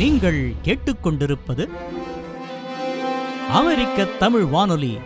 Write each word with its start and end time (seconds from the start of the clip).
நீங்கள் 0.00 0.54
கேட்டுக்கொண்டிருப்பது 0.62 1.70
அமெரிக்க 3.50 4.04
தமிழ் 4.04 4.44
வானொலி. 4.44 4.98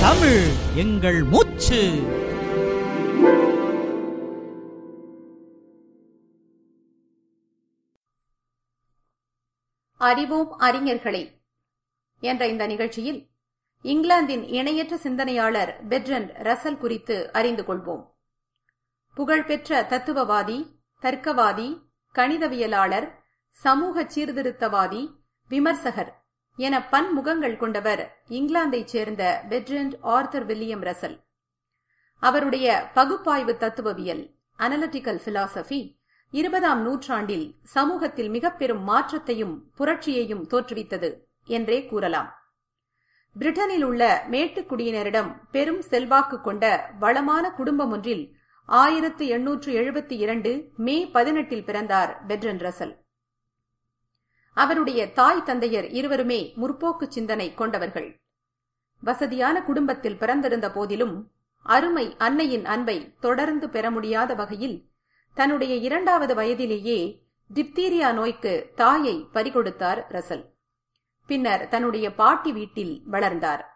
தமிழ் 0.00 0.46
எங்கள் 0.74 1.22
மூச்சு. 1.22 2.02
அறிவோம் 9.96 10.60
அறிஞர்களே 10.60 11.40
என்ற 12.20 12.48
இந்த 12.48 12.66
நிகழ்ச்சியில் 12.66 13.28
இங்கிலாந்தின் 13.82 14.48
இணையற்ற 14.48 14.96
சிந்தனையாளர் 14.96 15.88
பெட்ரண்ட் 15.88 16.30
ரசல் 16.30 16.78
குறித்து 16.78 17.32
அறிந்து 17.32 17.62
கொள்வோம். 17.62 18.06
புகழ்பெற்ற 19.14 19.86
தத்துவவாதி 19.90 20.66
தர்க்கவாதி 21.02 21.83
கணிதவியலாளர் 22.14 23.06
சமூக 23.50 24.02
சீர்திருத்தவாதி 24.02 25.14
விமர்சகர் 25.48 26.24
என 26.56 26.78
பன்முகங்கள் 26.90 27.56
கொண்டவர் 27.56 28.22
இங்கிலாந்தைச் 28.28 28.84
சேர்ந்த 28.84 29.44
வெட்ரண்ட் 29.48 29.94
ஆர்தர் 30.00 30.46
வில்லியம் 30.46 30.82
ரசல். 30.82 31.16
அவருடைய 32.18 32.90
பகுப்பாய்வு 32.94 33.56
தத்துவவியல் 33.56 34.30
அனலிட்டிக்கல் 34.58 35.20
பிலாசபி 35.24 35.80
இருபதாம் 36.30 36.82
நூற்றாண்டில் 36.82 37.54
சமூகத்தில் 37.64 38.28
மிக 38.28 38.52
பெரும் 38.52 38.82
மாற்றத்தையும் 38.82 39.70
புரட்சியையும் 39.78 40.46
தோற்றுவித்தது 40.50 41.10
என்றே 41.44 41.86
கூறலாம். 41.86 42.30
பிரிட்டனில் 43.38 43.82
உள்ள 43.82 44.26
மேட்டுக்குடியினரிடம் 44.30 45.30
பெரும் 45.50 45.82
செல்வாக்கு 45.82 46.40
கொண்ட 46.40 46.64
வளமான 46.98 47.50
குடும்பம் 47.50 47.90
ஒன்றில் 47.90 48.24
ஆயிரத்து 48.66 49.26
எண்ணூற்று 49.26 49.72
எழுபத்தி 49.72 50.12
இரண்டு 50.12 50.70
மே 50.76 51.06
பதினெட்டில் 51.06 51.64
பிறந்தார் 51.64 52.26
பெட்ரன் 52.26 52.58
ரசல். 52.58 52.96
அவருடைய 54.52 55.12
தாய் 55.12 55.42
தந்தையர் 55.42 55.90
இருவருமே 55.90 56.52
முற்போக்கு 56.56 57.08
சிந்தனை 57.08 57.54
கொண்டவர்கள். 57.54 58.20
வசதியான 59.00 59.62
குடும்பத்தில் 59.62 60.16
பிறந்திருந்த 60.16 60.70
போதிலும் 60.70 61.30
அருமை 61.62 62.14
அன்னையின் 62.18 62.64
அன்பை 62.64 63.14
தொடர்ந்து 63.20 63.68
பெற 63.68 63.90
முடியாத 63.90 64.34
வகையில் 64.34 64.88
தன்னுடைய 65.34 65.74
இரண்டாவது 65.74 66.34
வயதிலேயே 66.34 67.26
டிப்தீரியா 67.54 68.12
நோய்க்கு 68.12 68.72
தாயை 68.74 69.26
பறிகொடுத்தார் 69.32 70.02
ரசல். 70.08 70.44
பின்னர் 71.26 71.68
தன்னுடைய 71.68 72.14
பாட்டி 72.14 72.52
வீட்டில் 72.52 73.02
வளர்ந்தார். 73.06 73.73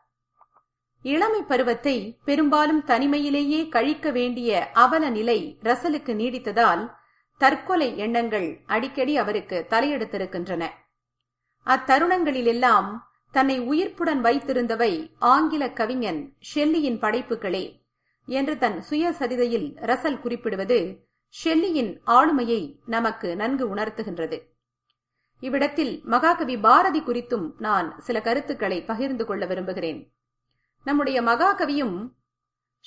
இளமை 1.02 1.42
பருவத்தை 1.42 2.18
பெரும்பாலும் 2.24 2.82
தனிமையிலேயே 2.86 3.68
கழிக்க 3.68 4.10
வேண்டிய 4.10 4.70
அவல 4.72 5.10
நிலை 5.10 5.58
ரசலுக்கு 5.62 6.14
நீடித்ததால் 6.14 6.90
தற்கொலை 7.38 7.98
எண்ணங்கள் 7.98 8.60
அடிக்கடி 8.66 9.16
அவருக்கு 9.16 9.66
தலையெடுத்திருக்கின்றன. 9.68 10.68
அத்தருணங்களிலெல்லாம் 11.66 12.98
தன்னை 13.30 13.60
உயிர்ப்புடன் 13.60 14.22
வைத்திருந்தவை 14.24 15.10
ஆங்கில 15.18 15.70
கவிஞன் 15.70 16.36
ஷெல்லியின் 16.54 16.98
படைப்புகளே 16.98 17.64
என்று 18.26 18.58
தன் 18.58 18.82
சுயசரிதையில் 18.90 19.74
ரசல் 19.80 20.20
குறிப்பிடுவது 20.20 21.08
ஷெல்லியின் 21.44 21.98
ஆளுமையை 22.06 22.78
நமக்கு 22.86 23.36
நன்கு 23.36 23.74
உணர்த்துகின்றது. 23.74 24.38
இவ்விடத்தில் 25.40 26.00
மகாகவி 26.04 26.56
பாரதி 26.58 27.00
குறித்தும் 27.00 27.50
நான் 27.58 28.00
சில 28.00 28.20
கருத்துக்களை 28.20 28.82
பகிர்ந்து 28.82 29.24
கொள்ள 29.24 29.46
விரும்புகிறேன். 29.46 30.12
நம்முடைய 30.88 31.22
மகாகவியும் 31.22 32.08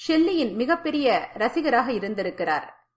ஷெல்லியின் 0.08 0.54
மிகப்பெரிய 0.54 1.30
ரசிகராக 1.34 1.92
இருந்திருக்கிறார். 1.92 2.90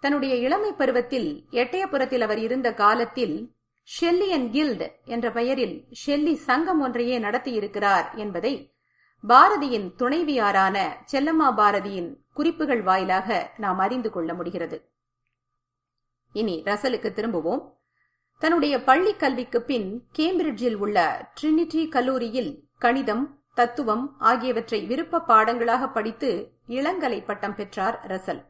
தன்னுடைய 0.00 0.34
இளமை 0.34 0.72
பருவத்தில் 0.72 1.44
எட்டயபுரத்தில் 1.50 2.20
அவர் 2.20 2.38
இருந்த 2.38 2.74
காலத்தில் 2.74 3.54
ஷெல்லியன் 4.00 4.50
கில்ட் 4.50 5.00
என்ற 5.04 5.30
பெயரில் 5.30 5.88
ஷெல்லி 6.06 6.34
சங்கம் 6.34 6.80
ஒன்றையே 6.80 7.18
நடத்தியிருக்கிறார் 7.18 8.14
என்பதை 8.14 8.74
பாரதியின் 9.28 9.92
துணைவியாரான 9.98 10.76
செல்லம்மா 11.12 11.52
பாரதியின் 11.56 12.16
குறிப்புகள் 12.32 12.82
வாயிலாக 12.82 13.52
நாம் 13.56 13.78
அறிந்து 13.78 14.10
கொள்ள 14.10 14.34
முடிகிறது. 14.34 14.92
இனி 16.32 16.62
ரசலுக்கு 16.64 17.10
திரும்புவோம். 17.12 17.72
தன்னுடைய 18.38 18.82
பள்ளி 18.82 19.14
கல்விக்கு 19.14 19.62
பின் 19.62 20.04
கேம்பிரிட்ஜில் 20.18 20.74
உள்ள 20.74 21.28
ட்ரினிட்டி 21.40 21.88
கல்லூரியில் 21.88 22.68
கணிதம் 22.78 23.41
தத்துவம் 23.54 24.16
ஆகியவற்றை 24.18 24.84
விருப்ப 24.86 25.22
பாடங்களாக 25.28 25.88
படித்து 25.88 26.30
இளங்கலை 26.68 27.24
பட்டம் 27.24 27.54
பெற்றார் 27.54 28.06
ரசல். 28.06 28.42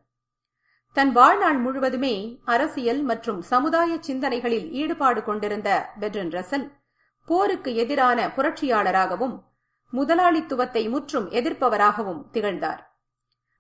தன் 0.93 1.13
வாழ்நாள் 1.13 1.59
முழுவதுமே 1.59 2.15
அரசியல் 2.45 3.03
மற்றும் 3.03 3.41
சமுதாய 3.43 3.99
சிந்தனைகளில் 4.01 4.71
ஈடுபாடு 4.71 5.23
கொண்டிருந்த 5.23 5.71
பெட்ரன் 6.01 6.31
ரசல் 6.31 6.67
போருக்கு 7.25 7.75
எதிரான 7.75 8.29
புரட்சியாளராகவும் 8.29 9.37
முதலாளித்துவத்தை 9.93 10.89
முற்றும் 10.89 11.31
எதிர்ப்பவராகவும் 11.31 12.23
திகழ்ந்தார். 12.31 12.83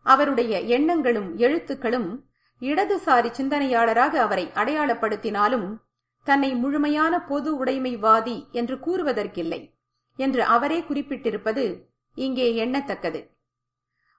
அவருடைய 0.02 0.60
எண்ணங்களும் 0.60 1.38
எழுத்துக்களும் 1.38 2.08
இடதுசாரி 2.60 3.30
சிந்தனையாளராக 3.30 4.20
அவரை 4.20 4.50
அடையாளப்படுத்தினாலும் 4.54 5.68
தன்னை 6.26 6.54
முழுமையான 6.54 7.14
பொது 7.24 7.64
உடைமைவாதி 7.64 8.36
என்று 8.50 8.76
கூறுவதற்கில்லை. 8.76 9.60
என்று 10.16 10.44
அவரே 10.44 10.80
குறிப்பிட்டிருப்பது 10.80 11.90
இங்கே 12.14 12.66
எண்ணத்தக்கது. 12.66 13.30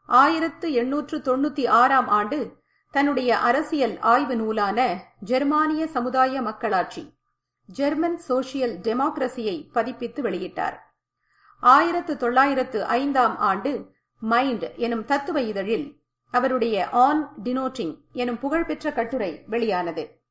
ஆயிரத்து 0.06 0.72
எண்ணூற்று 0.72 1.18
தொண்ணூத்தி 1.18 1.68
ஆறாம் 1.68 2.08
ஆண்டு 2.08 2.62
தன்னுடைய 2.90 3.38
அரசியல் 3.38 4.00
ஆய்வு 4.00 4.36
நூலான 4.36 5.06
ஜெர்மானிய 5.20 5.88
சமுதாய 5.88 6.42
மக்களாட்சி 6.42 7.16
ஜெர்மன் 7.66 8.22
சோசியல் 8.28 8.76
டெமோக்ரஸியை 8.82 9.70
பதிப்பித்து 9.74 10.22
வெளியிட்டார். 10.22 10.78
ஆயிரத்து 11.60 12.18
தொள்ளாயிரத்து 12.18 12.86
ஐந்தாம் 12.86 13.38
ஆண்டு 13.38 13.92
மைண்ட் 14.20 14.76
எனும் 14.76 15.06
தத்துவ 15.06 15.42
இதழில் 15.42 16.02
அவருடைய 16.32 16.90
ஆன் 16.90 17.30
டினோட்டிங் 17.44 17.98
எனும் 18.12 18.40
புகழ்பெற்ற 18.40 18.92
கட்டுரை 18.92 19.44
வெளியானது. 19.48 20.22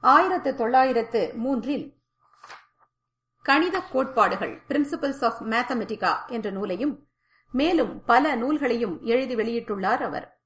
ஆயிரத்து 0.00 0.54
தொள்ளாயிரத்து 0.54 1.32
மூன்றில் 1.34 1.99
கணித 3.42 3.80
கோட்பாடுகள் 3.80 4.62
பிரின்சிபல்ஸ் 4.68 5.24
ஆஃப் 5.24 5.42
மேத்தமெட்டிகா 5.42 6.26
என்ற 6.26 6.50
நூலையும் 6.50 7.06
மேலும் 7.52 8.04
பல 8.04 8.34
நூல்களையும் 8.34 9.02
எழுதி 9.02 9.36
வெளியிட்டுள்ளார் 9.36 10.02
அவர். 10.02 10.40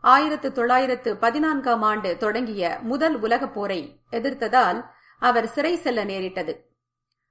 ஆயிரத்து 0.00 0.52
தொள்ளாயிரத்து 0.52 1.16
பதினான்காம் 1.16 1.82
ஆண்டு 1.82 2.16
தொடங்கிய 2.16 2.78
முதல் 2.82 3.20
உலகப் 3.20 3.54
போரை 3.54 4.00
எதிர்த்ததால் 4.10 4.84
அவர் 5.18 5.46
சிறை 5.46 5.76
செல்ல 5.76 6.04
நேரிட்டது. 6.04 6.70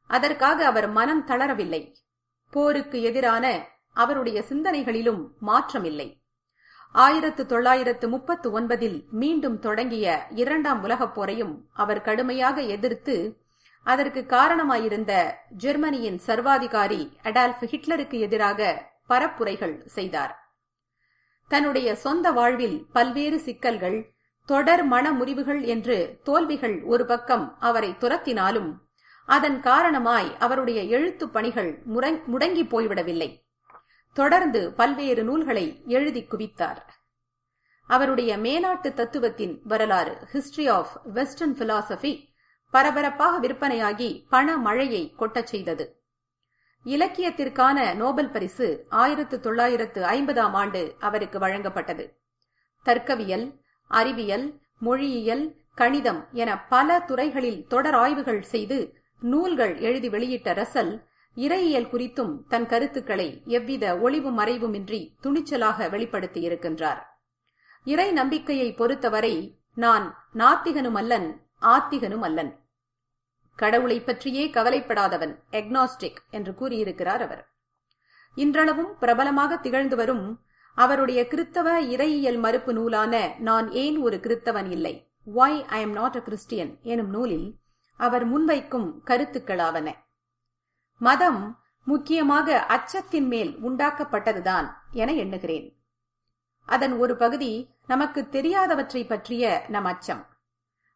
அதற்காக 0.08 0.66
அவர் 0.66 0.90
மனம் 0.90 1.28
தளரவில்லை. 1.28 1.96
போருக்கு 2.50 3.02
எதிரான 3.02 3.68
அவருடைய 3.94 4.44
சிந்தனைகளிலும் 4.50 5.28
மாற்றமில்லை. 5.48 6.20
ஆயிரத்து 6.92 7.46
தொள்ளாயிரத்து 7.46 8.10
முப்பத்து 8.10 8.60
ஒன்பதில் 8.60 9.10
மீண்டும் 9.10 9.60
தொடங்கிய 9.60 10.28
இரண்டாம் 10.30 10.82
உலகப் 10.82 11.22
போரையும் 11.22 11.58
அவர் 11.74 12.02
கடுமையாக 12.02 12.62
எதிர்த்து 12.62 13.41
அதற்கு 13.84 14.26
காரணமாயிருந்த 14.26 15.36
ஜெர்மனியின் 15.50 16.18
சர்வாதிகாரி 16.18 17.18
அடால்ஃப் 17.24 17.66
ஹிட்லருக்கு 17.66 18.20
எதிராக 18.20 18.90
பரப்புரைகள் 19.10 19.86
செய்தார். 19.86 20.56
தன்னுடைய 21.48 21.96
சொந்த 21.96 22.32
வாழ்வில் 22.32 22.86
பல்வேறு 22.94 23.40
சிக்கல்கள் 23.40 24.14
தொடர் 24.46 24.84
மன 24.84 25.12
முறிவுகள் 25.12 25.62
என்று 25.62 26.20
தோல்விகள் 26.24 26.84
ஒரு 26.84 27.06
பக்கம் 27.06 27.58
அவரை 27.60 27.96
துரத்தினாலும் 28.00 28.74
அதன் 29.26 29.60
காரணமாய் 29.60 30.38
அவருடைய 30.40 30.84
எழுத்து 30.84 31.30
பணிகள் 31.30 31.82
முடங்கி 31.86 32.64
போய்விடவில்லை. 32.64 33.44
தொடர்ந்து 34.14 34.74
பல்வேறு 34.74 35.24
நூல்களை 35.24 35.84
எழுதி 35.86 36.28
குவித்தார். 36.32 36.82
அவருடைய 37.88 38.38
மேனாட்டு 38.38 38.94
தத்துவத்தின் 38.94 39.62
வரலாறு 39.64 40.28
ஹிஸ்டரி 40.34 40.70
ஆஃப் 40.70 41.02
வெஸ்டர்ன் 41.04 41.58
பிலாசபி 41.58 42.31
பரபரப்பாக 42.72 43.48
விற்பனையாகி 43.48 44.26
பண 44.30 44.58
மழையை 44.58 45.14
கொட்டச் 45.20 45.50
செய்தது. 45.54 46.04
இலக்கியத்திற்கான 46.86 47.96
நோபல் 47.96 48.30
பரிசு 48.30 48.86
ஆயிரத்து 48.90 49.40
தொள்ளாயிரத்து 49.40 50.04
ஐம்பதாம் 50.04 50.54
ஆண்டு 50.54 50.96
அவருக்கு 51.00 51.40
வழங்கப்பட்டது. 51.40 52.18
தர்க்கவியல் 52.84 53.60
அறிவியல் 53.88 54.60
மொழியியல் 54.78 55.56
கணிதம் 55.76 56.28
என 56.32 56.66
பல 56.68 57.00
துறைகளில் 57.00 57.68
தொடர் 57.68 57.94
ஆய்வுகள் 57.94 58.42
செய்து 58.42 58.98
நூல்கள் 59.20 59.80
எழுதி 59.80 60.10
வெளியிட்ட 60.10 60.54
ரசல் 60.54 61.04
இறையியல் 61.36 61.90
குறித்தும் 61.90 62.48
தன் 62.48 62.66
கருத்துக்களை 62.66 63.42
எவ்வித 63.46 63.98
ஒளிவு 63.98 64.32
மறைவுமின்றி 64.32 65.16
துணிச்சலாக 65.22 65.88
வெளிப்படுத்தியிருக்கின்றார். 65.90 67.02
இறை 67.84 68.12
நம்பிக்கையை 68.12 68.74
பொறுத்தவரை 68.74 69.62
நான் 69.76 70.28
நாத்திகனும் 70.34 70.96
அல்லன் 70.96 71.50
ஆத்திகனும் 71.62 72.22
அல்லன் 72.22 72.60
கடவுளை 73.56 74.00
பற்றியே 74.00 74.48
கவலைப்படாதவன் 74.48 75.40
எக்னாஸ்டிக் 75.52 76.16
என்று 76.30 76.54
கூறியிருக்கிறார் 76.54 77.22
அவர். 77.22 77.50
இன்றளவும் 78.36 78.98
பிரபலமாக 78.98 79.58
திகழ்ந்து 79.58 79.96
வரும் 79.96 80.40
அவருடைய 80.76 81.28
கிறித்தவ 81.28 81.84
இறையியல் 81.84 82.40
மறுப்பு 82.40 82.74
நூலான 82.74 83.36
நான் 83.40 83.72
ஏன் 83.72 83.98
ஒரு 83.98 84.18
கிறித்தவன் 84.18 84.70
இல்லை 84.70 85.12
why 85.36 85.64
I 85.64 85.82
am 85.82 85.92
not 85.92 86.16
a 86.16 86.22
Christian 86.22 86.78
எனும் 86.82 87.10
நூலில் 87.10 87.60
அவர் 87.98 88.26
முன்வைக்கும் 88.32 88.94
கருத்துக்களாவன. 89.06 89.94
மதம் 90.98 91.60
முக்கியமாக 91.84 92.66
அச்சத்தின் 92.70 93.28
மேல் 93.28 93.58
உண்டாக்கப்பட்டதுதான் 93.58 94.74
என 94.92 95.14
எண்ணுகிறேன். 95.14 95.84
அதன் 96.66 96.94
ஒரு 96.94 97.16
பகுதி 97.16 97.76
நமக்கு 97.88 98.28
தெரியாதவற்றை 98.32 99.08
பற்றிய 99.08 99.66
நம் 99.68 99.86
அச்சம். 99.86 100.28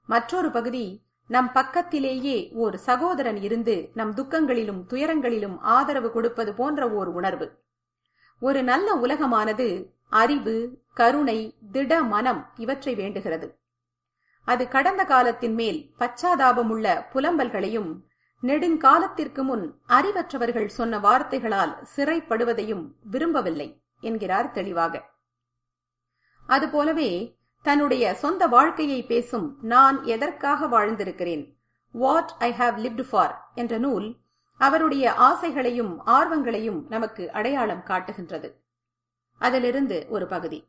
மற்றொரு 0.06 0.52
பகுதி 0.52 1.05
நம் 1.28 1.52
பக்கத்திலேயே 1.52 2.52
ஓர் 2.54 2.78
சகோதரன் 2.78 3.38
இருந்து 3.38 3.92
நம் 3.94 4.14
துக்கங்களிலும் 4.14 4.82
துயரங்களிலும் 4.90 5.58
ஆதரவு 5.60 6.12
கொடுப்பது 6.12 6.54
போன்ற 6.54 6.92
ஓர் 6.92 7.08
உணர்வு. 7.08 7.64
ஒரு 8.40 8.64
நல்ல 8.64 8.96
உலகமானது 8.96 9.68
அறிவு 10.10 10.84
கருணை 10.94 11.56
திட 11.72 12.04
மனம் 12.04 12.50
இவற்றை 12.56 12.96
வேண்டுகிறது. 12.96 13.60
அது 14.46 14.68
கடந்த 14.68 15.04
காலத்தின் 15.04 15.54
மேல் 15.54 15.94
பச்சாதாபமுள்ள 16.00 16.88
புலம்பல்களையும் 17.14 17.92
நெடுங்காலத்திற்கு 18.44 19.42
முன் 19.44 19.80
அறிவற்றவர்கள் 19.88 20.68
சொன்ன 20.68 21.00
வார்த்தைகளால் 21.00 21.88
சிறைப்படுவதையும் 21.96 22.86
விரும்பவில்லை 23.04 23.82
என்கிறார் 24.00 24.52
தெளிவாக. 24.52 25.04
அதுபோலவே 26.48 27.12
தன்னுடைய 27.66 28.14
சொந்த 28.14 28.48
வாழ்க்கையை 28.48 29.04
பேசும் 29.04 29.58
நான் 29.62 30.04
எதற்காக 30.04 30.68
வாழ்ந்திருக்கிறேன்? 30.68 31.56
What 31.92 32.36
I 32.40 32.52
have 32.52 32.78
lived 32.80 33.02
for 33.02 33.52
என்ற 33.56 33.78
நூல் 33.78 34.16
அவருடைய 34.58 35.12
ஆசைகளையும் 35.12 35.98
ஆர்வங்களையும் 36.06 36.86
நமக்கு 36.90 37.32
அடையாளம் 37.32 37.84
காட்டுகின்றது. 37.84 38.64
அதிலிருந்து 39.40 40.06
ஒரு 40.10 40.28
பகுதி. 40.28 40.68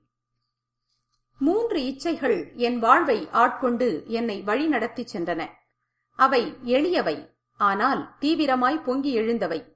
மூன்று 1.38 1.81
இச்சைகள் 1.81 2.54
என் 2.54 2.78
வாழ்வை 2.78 3.28
ஆட்கொண்டு 3.32 4.04
என்னை 4.06 4.43
வழிநடத்தி 4.46 5.06
சென்றன. 5.12 5.46
அவை 6.16 6.56
எளியவை 6.64 7.31
ஆனால் 7.56 8.14
தீவிரமாய் 8.20 8.84
பொங்கி 8.84 9.19
எழுந்தவை. 9.19 9.75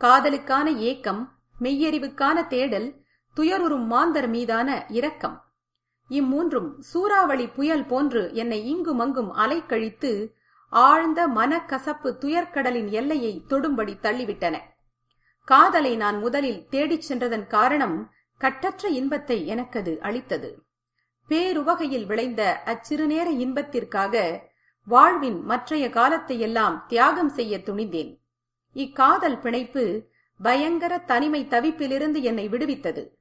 காதலுக்கான 0.00 0.76
ஏக்கம் 0.76 1.38
மெய்யறிவுக்கான 1.60 2.46
தேடல் 2.46 3.04
துயருறும் 3.36 3.84
மாந்தர் 3.84 4.28
மீதான 4.28 4.84
இரக்கம். 4.88 5.47
இம்மூன்றும் 6.10 6.78
சூறாவளி 6.78 7.46
புயல் 7.46 7.84
போன்று 7.84 8.30
என்னை 8.34 8.74
இங்குமங்கும் 8.74 9.34
அலைக்கழித்து 9.36 10.32
ஆழ்ந்த 10.68 11.28
மனக்கசப்பு 11.28 12.10
துயர்க்கடலின் 12.20 12.90
எல்லையை 12.90 13.44
தொடும்படி 13.48 13.94
தள்ளிவிட்டன. 14.02 14.56
காதலை 15.44 15.96
நான் 15.96 16.18
முதலில் 16.18 16.66
தேடிச் 16.68 17.12
சென்றதன் 17.12 17.46
காரணம் 17.46 18.10
கட்டற்ற 18.38 18.88
இன்பத்தை 18.88 19.46
எனக்கது 19.46 20.00
அளித்தது. 20.00 20.62
பேருவகையில் 21.28 22.06
விளைந்த 22.06 22.62
அச்சிறுநேர 22.64 23.30
இன்பத்திற்காக 23.30 24.40
வாழ்வின் 24.84 25.44
மற்றைய 25.44 25.90
காலத்தை 25.90 26.40
எல்லாம் 26.40 26.84
தியாகம் 26.88 27.28
செய்ய 27.28 27.58
துணிந்தேன். 27.58 28.18
இக்காதல் 28.74 29.40
பிணைப்பு 29.40 30.08
பயங்கர 30.42 30.98
தனிமை 30.98 31.46
தவிப்பிலிருந்து 31.50 32.20
என்னை 32.20 32.48
விடுவித்தது. 32.48 33.17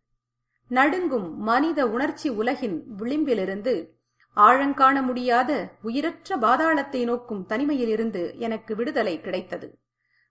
நடுங்கும் 0.67 1.37
மனித 1.37 1.87
உணர்ச்சி 1.87 2.29
உலகின் 2.29 2.95
விளிம்பிலிருந்து 2.97 3.95
ஆழங்காண 4.33 5.01
முடியாத 5.01 5.75
உயிரற்ற 5.81 6.37
பாதாளத்தை 6.37 7.03
நோக்கும் 7.03 7.45
தனிமையிலிருந்து 7.49 8.37
எனக்கு 8.37 8.75
விடுதலை 8.75 9.21
கிடைத்தது. 9.21 9.79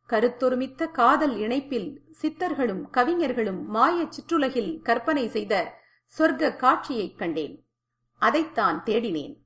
கருத்தொருமித்த 0.09 0.91
காதல் 0.91 1.39
இணைப்பில் 1.39 2.01
சித்தர்களும் 2.23 2.91
கவிஞர்களும் 2.91 3.67
மாய 3.67 4.09
சிற்றுலகில் 4.09 4.83
கற்பனை 4.83 5.29
செய்த 5.29 5.75
சொர்க்க 6.19 6.57
காட்சியைக் 6.57 7.19
கண்டேன். 7.19 7.67
அதைத்தான் 8.19 8.83
தேடினேன். 8.87 9.37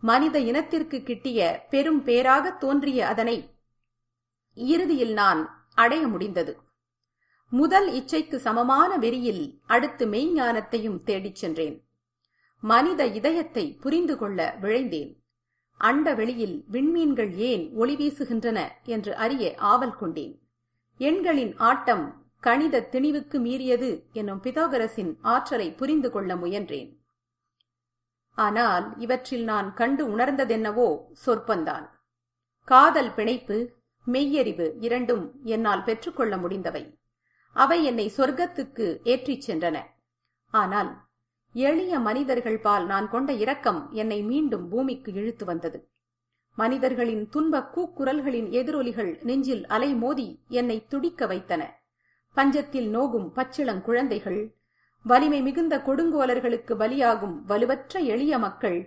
மனித 0.00 0.38
இனத்திற்கு 0.38 1.02
கிட்டிய 1.02 1.66
பெரும் 1.70 2.02
பேராக 2.02 2.50
தோன்றிய 2.50 3.06
அதனை 3.06 3.50
இறுதியில் 4.54 5.12
நான் 5.12 5.66
அடைய 5.74 6.06
முடிந்தது. 6.06 6.64
முதல் 7.52 7.88
இச்சைக்கு 7.92 8.36
சமமான 8.36 8.98
வெறியில் 8.98 9.60
அடுத்து 9.66 10.06
மெய்ஞானத்தையும் 10.06 11.02
தேடிச் 11.02 11.34
சென்றேன். 11.34 11.76
மனித 12.60 13.06
இதயத்தை 13.06 13.72
புரிந்து 13.80 14.18
கொள்ள 14.18 14.58
விழைந்தேன். 14.60 15.12
அண்ட 15.80 16.14
வெளியில் 16.14 16.64
விண்மீன்கள் 16.72 17.32
ஏன் 17.34 17.72
ஒளி 17.74 17.96
வீசுகின்றன 17.96 18.68
என்று 18.84 19.14
அறிய 19.14 19.54
ஆவல் 19.56 19.96
கொண்டேன். 19.96 20.42
எண்களின் 20.98 21.56
ஆட்டம் 21.56 22.26
கணித 22.40 22.88
திணிவுக்கு 22.92 23.38
மீறியது 23.38 24.02
என்னும் 24.12 24.42
பிதாகரசின் 24.42 25.16
ஆற்றலை 25.22 25.72
புரிந்து 25.72 26.10
கொள்ள 26.10 26.34
முயன்றேன். 26.36 26.90
ஆனால் 28.32 28.98
இவற்றில் 28.98 29.44
நான் 29.44 29.74
கண்டு 29.74 30.16
உணர்ந்ததென்னவோ 30.16 30.98
சொற்பந்தான். 31.26 31.86
காதல் 32.64 33.14
பிணைப்பு 33.14 33.72
மெய்யறிவு 34.06 34.72
இரண்டும் 34.80 35.24
என்னால் 35.44 35.82
பெற்றுக்கொள்ள 35.82 36.36
முடிந்தவை. 36.36 36.98
அவை 37.56 37.78
என்னை 37.84 38.06
சொர்க்கத்துக்கு 38.16 38.86
ஏற்றிச் 39.12 39.44
சென்றன. 39.48 39.76
ஆனால் 40.54 40.90
எளிய 41.54 41.98
மனிதர்கள் 41.98 42.58
பால் 42.60 42.86
நான் 42.86 43.06
கொண்ட 43.08 43.30
இரக்கம் 43.44 43.80
என்னை 43.92 44.18
மீண்டும் 44.22 44.66
பூமிக்கு 44.68 45.10
இழுத்து 45.12 45.44
வந்தது. 45.44 45.78
மனிதர்களின் 46.58 47.24
துன்ப 47.28 47.60
கூக்குரல்களின் 47.74 48.48
எதிரொலிகள் 48.50 49.12
நெஞ்சில் 49.22 49.64
அலைமோதி 49.66 50.28
என்னை 50.48 50.78
துடிக்க 50.88 51.26
வைத்தன. 51.26 51.62
பஞ்சத்தில் 52.36 52.88
நோகும் 52.88 53.28
பச்சிளங் 53.36 53.82
குழந்தைகள் 53.82 54.40
வலிமை 55.04 55.40
மிகுந்த 55.42 55.74
கொடுங்கோலர்களுக்கு 55.86 56.74
பலியாகும் 56.74 57.36
வலுவற்ற 57.50 58.00
எளிய 58.14 58.38
மக்கள் 58.38 58.78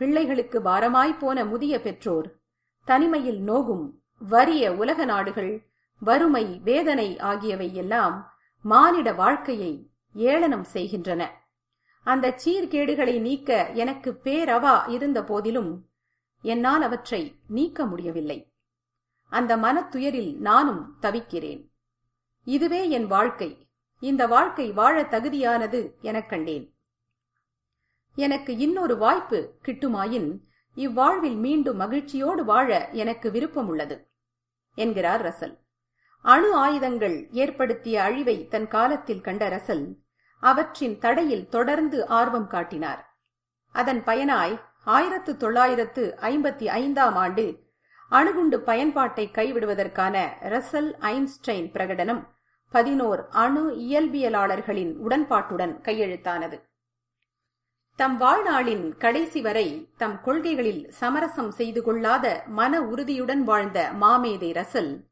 பிள்ளைகளுக்கு 0.00 0.58
பாரமாய்ப் 0.60 1.18
போன 1.18 1.44
முதிய 1.44 1.74
பெற்றோர் 1.80 2.28
தனிமையில் 2.88 3.40
நோகும் 3.42 3.84
வறிய 4.20 4.70
உலக 4.74 5.04
நாடுகள் 5.04 5.52
வறுமை 5.98 6.60
வேதனை 6.60 7.18
ஆகியவை 7.18 7.74
எல்லாம் 7.74 8.32
மானிட 8.62 9.12
வாழ்க்கையை 9.12 9.90
ஏளனம் 10.14 10.64
செய்கின்றன. 10.64 11.30
அந்த 12.04 12.38
சீர்கேடுகளை 12.44 13.20
நீக்க 13.20 13.70
எனக்கு 13.70 14.20
பேரவா 14.24 14.88
இருந்த 14.88 15.24
போதிலும் 15.24 15.88
என்னால் 16.42 16.82
அவற்றை 16.82 17.38
நீக்க 17.48 17.86
முடியவில்லை. 17.86 18.52
அந்த 19.30 19.56
மனத்துயரில் 19.56 20.36
நானும் 20.36 20.96
தவிக்கிறேன். 21.00 21.72
இதுவே 22.44 22.90
என் 22.90 23.06
வாழ்க்கை. 23.06 23.68
இந்த 24.00 24.26
வாழ்க்கை 24.26 24.72
வாழ 24.72 25.02
தகுதியானது 25.02 26.00
எனக் 26.00 26.28
கண்டேன். 26.28 26.76
எனக்கு 28.14 28.56
இன்னொரு 28.56 28.96
வாய்ப்பு 28.96 29.58
கிட்டுமாயின் 29.64 30.38
இவ்வாழ்வில் 30.74 31.36
மீண்டும் 31.36 31.76
மகிழ்ச்சியோடு 31.76 32.44
வாழ 32.44 32.88
எனக்கு 32.90 33.30
விருப்பம் 33.30 33.68
உள்ளது 33.68 34.10
என்கிறார் 34.74 35.22
ரசல். 35.22 35.66
அணு 36.32 36.54
ஆயுதங்கள் 36.54 37.28
ஏற்படுத்திய 37.32 38.02
அழிவை 38.02 38.48
தன் 38.48 38.68
காலத்தில் 38.68 39.20
கண்ட 39.20 39.48
ரசல் 39.48 39.84
அவற்றின் 40.38 40.98
தடையில் 40.98 41.48
தொடர்ந்து 41.48 42.06
ஆர்வம் 42.06 42.46
காட்டினார். 42.46 43.16
அதன் 43.72 44.02
பயனாய் 44.06 44.60
ஆயிரத்து 44.84 45.36
தொள்ளாயிரத்து 45.36 46.18
ஐம்பத்தி 46.20 46.64
ஐந்தாம் 46.64 47.16
ஆண்டு 47.16 47.66
அணுகுண்டு 48.08 48.60
பயன்பாட்டை 48.60 49.30
கைவிடுவதற்கான 49.34 50.26
ரசல் 50.40 50.90
ஐன்ஸ்டைன் 51.00 51.68
பிரகடனம் 51.72 52.22
பதினோர் 52.72 53.28
அணு 53.28 53.70
இயல்பியலாளர்களின் 53.70 54.92
உடன்பாட்டுடன் 55.08 55.74
கையெழுத்தானது. 55.82 56.58
தம் 57.96 58.20
வாழ்நாளின் 58.20 58.96
கடைசி 58.96 59.40
வரை 59.40 59.88
தம் 59.96 60.20
கொள்கைகளில் 60.20 60.90
சமரசம் 60.90 61.50
செய்து 61.50 61.82
கொள்ளாத 61.82 62.42
மன 62.46 62.80
உறுதியுடன் 62.80 63.44
வாழ்ந்த 63.44 63.90
மாமேதை 64.00 64.52
ரசல் 64.52 65.07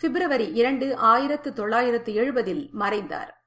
பிப்ரவரி 0.00 0.52
இரண்டு 0.52 0.96
ஆயிரத்து 0.96 1.52
தொள்ளாயிரத்து 1.52 2.12
எழுபதில் 2.12 2.70
மறைந்தார். 2.70 3.44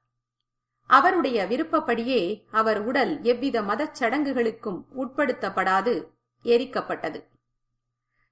அவருடைய 0.86 1.46
விருப்பப்படியே 1.46 2.44
அவர் 2.50 2.84
உடல் 2.84 3.22
எவ்வித 3.22 3.62
மதச் 3.62 4.02
சடங்குகளுக்கும் 4.02 4.84
உட்படுத்தப்படாது 4.96 6.06
எரிக்கப்பட்டது. 6.44 7.24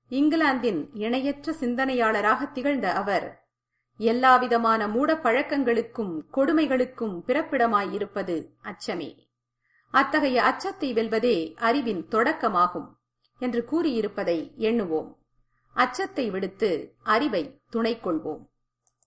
இங்கிலாந்தின் 0.08 0.90
இணையற்ற 0.94 1.52
சிந்தனையாளராக 1.52 2.46
திகழ்ந்த 2.46 2.92
அவர் 2.92 3.46
எல்லாவிதமான 3.98 4.88
மூட 4.88 5.14
பழக்கங்களுக்கும் 5.14 6.20
கொடுமைகளுக்கும் 6.32 7.22
பிறப்பிடமாயிருப்பது 7.26 8.36
அச்சமே. 8.62 9.10
அத்தகைய 9.90 10.44
அச்சத்தை 10.44 10.94
வெல்வதே 10.94 11.54
அறிவின் 11.56 12.06
தொடக்கமாகும் 12.10 12.88
என்று 13.38 13.66
கூறியிருப்பதை 13.70 14.38
எண்ணுவோம். 14.58 15.16
அச்சத்தை 15.76 16.26
விடுத்து 16.30 16.70
அறிவை 17.06 17.42
துணை 17.70 17.94
கொள்வோம் 18.04 18.42